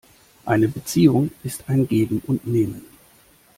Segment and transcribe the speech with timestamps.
[0.47, 2.83] Eine Beziehung ist ein Geben und Nehmen.